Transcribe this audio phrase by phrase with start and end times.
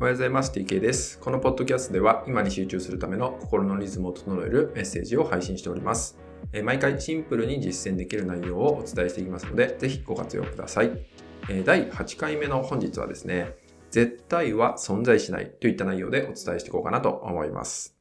[0.00, 0.50] おはようございます。
[0.50, 1.20] TK です。
[1.20, 6.18] このポッドキャストでは今に集中するための心のリズムを整えるメッセージを配信しております。
[6.64, 10.90] 毎回シンプルに実践できる内容をお伝えしていきますので、ぜひご活用ください。
[11.64, 13.54] 第8回目の本日はですね、
[13.92, 17.96] 絶対は存在しないといった内容でお伝えしていこうかなと思います。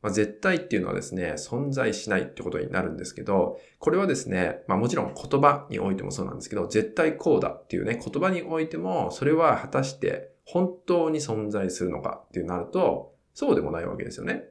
[0.00, 14.44] まあ、絶対っていうのはですね、存在しないってことになるんですけど、これはですね、まあもちろん言葉においてもそうなんですけど、絶対こうだっていうね、言葉においても、それは果たして本当に存在するのかっていうなると、そうでもないわけですよね。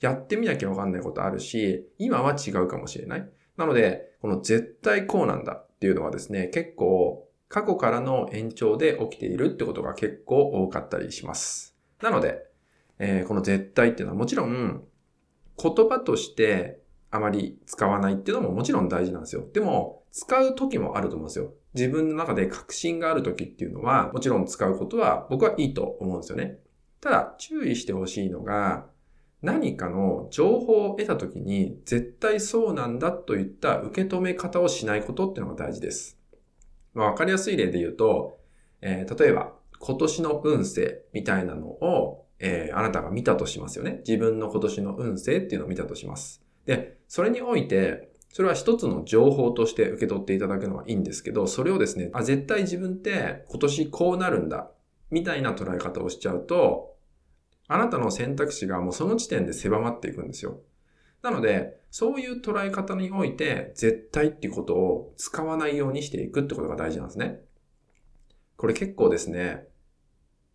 [0.00, 3.30] やってみなきゃわかんないことあるし、今は違うかもしれない。
[3.56, 11.76] なので、この絶対こうなんだっていうのはですね、結構過去からの延長で起きているってことが結構多かったりします。
[12.02, 12.44] なので、
[12.98, 14.84] えー、この絶対っていうのはもちろん
[15.60, 19.46] 言葉としてあまり使わないっていうのももちろん大事なんですよ。
[19.52, 21.52] でも、使う時もあると思うんですよ。
[21.74, 26.58] 自分の中で確信がある時っていうのは、もちろん使うことは僕はいいと思うんですよね。
[27.00, 28.86] ただ、注意してほしいのが、
[29.40, 36.18] 何かの情報を得た時に絶対そうなんだといった受け止め方をしないことっていうのが大事です。
[36.92, 38.40] まあ、わかりやすい例で言うと、
[38.80, 44.02] えー、例えば今年の運勢みたいなのを、えー、あなたが見たとしますよね。
[44.06, 46.42] 自分の今年の運勢っていうのを見たとします。
[46.66, 54.70] で、それにおいて、それは一つの情報として受け取っていただくのはいいんですけど、それをですね、あ、絶対自分って今年こうなるんだ、
[55.10, 56.96] みたいな捉え方をしちゃうと、
[57.66, 60.60] あなたの選択肢がもうその時点で狭まっていくんですよ。
[61.22, 67.40] なので、そういう捉え方において、絶対っていうことを使わないようにしていくってことが大事なんですね。
[68.56, 69.66] これ結構ですね、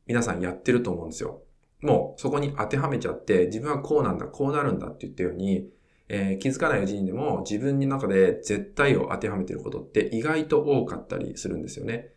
[0.05, 1.41] 皆さんやってると思うんですよ。
[1.81, 5.69] もうそこに当てはめちゃって、自分はこうなんだ、こうなるんだって言ったように、
[6.09, 12.09] えー、気づかないうちにでも自分の中で絶対を当てはめてることって意外と多かったりするんですよね。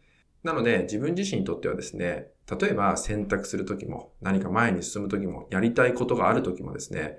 [0.43, 2.29] なので自分自身にとってはですね、
[2.61, 7.19] 例えば選択するときも何か前に進むときもやりたいことがあるときもですね、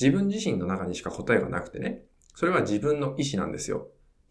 [0.00, 2.02] 自分自身の中にしか答えがなくてね、
[2.34, 3.88] それは自分の意思なんですよ。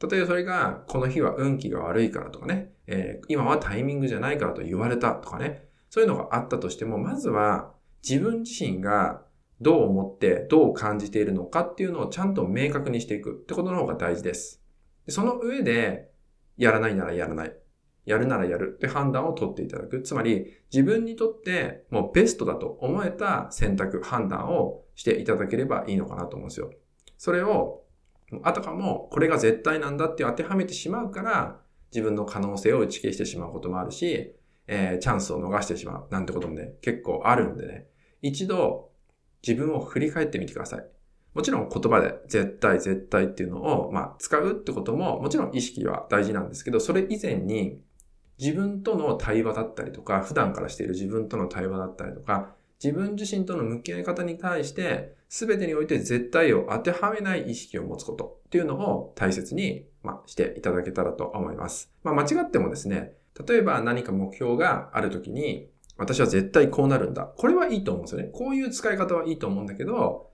[0.10, 7.72] 例えばそれが、この日は運気が悪いからとかね、えー、今はタイミングじゃないからと言われたとかね、そういうのがあったとしても、まずは
[8.08, 9.25] 自分自身が
[9.62, 14.62] どう思ってどう感じているのかっていうのをちゃんと明確にしていくってことの方が大事です。
[15.08, 16.10] その上で、
[16.58, 17.56] やらないならやらない。
[18.06, 20.02] やるならやるって判断を取っていただく。
[20.02, 26.72] つまり、自分にとってもうベストだと思えた選択、判断をしていただければいいのかなと思うんですよ。
[27.18, 27.84] それを、
[28.44, 31.60] あたかもこれが絶対なんだって当てはめてしまうから、
[31.92, 34.36] 自分の可能性を打ち消してしまうこともあるし、
[34.68, 37.88] えー、チャンスを逃してしまうなんてこともね、結構あるんでね。
[38.22, 38.92] 一度
[39.46, 40.86] 自分を振り返ってみてください。
[41.34, 47.82] もちろん言葉で絶対絶対っていうのを、まあ、使うってことももちろん意識は大事なんですけど、それ以前に
[48.40, 61.92] 自分との対話だったりとか、普段からしている自分との対話だったりとか、自分自身との向き合い方に対して、全てにおいて絶対を当てはめない意識を持つことっていうのを大切に、まあ、していただけたらと思います。
[62.04, 63.14] まあ、間違ってもですね、
[63.48, 67.24] 例えば何か目標があるときに、私は絶対こうなるんだ。
[67.24, 68.30] これはいいと思うんですよね。
[68.34, 70.30] こういう使い方はいいと思うんだけど、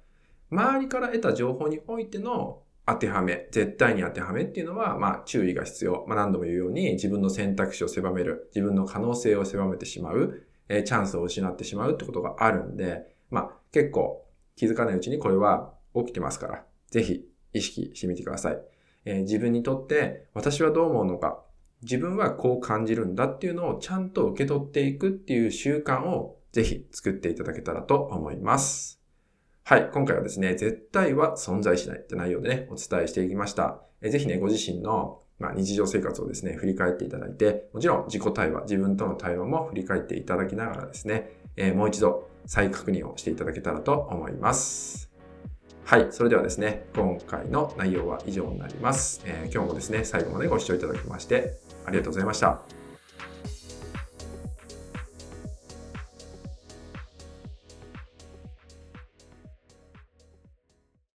[0.51, 6.05] 周りから得た情報においての当てはめ、絶対に当てはめっていうのは、まあ注意が必要。
[6.07, 18.59] まあ何度も言うように自分の選択肢を狭める、自分の可能性を狭めてしまう、えー、チャンスを失ってしまうってことがあるんで、まあ結構気づかないうちにこれは起きてますから、ぜひ意識してみてください。
[19.05, 21.43] えー、自分にとって私はどう思うのか、
[21.83, 29.01] 自分はこう感じるんだっていうのをちゃんと受け取っていくっていう習慣をぜひ作っていただけたらと思います。
[29.63, 29.89] はい。
[29.93, 33.81] 今回はですね、絶対は存在しないって内容でね、お伝えしていきました。
[34.01, 45.09] えぜひね、ご自身の、まあ、日常生活をですね、振り返っていただいて、もちろん自己対話、自分との対話も振り返っていただきながらですね、えー、もう一度再確認をしていただけたらと思います。
[45.85, 46.07] はい。
[46.11, 49.21] それではですね、今回の内容は以上になります。
[49.25, 52.80] えー、今日もですね、最後までご視聴いただきまして、ありがとうございました。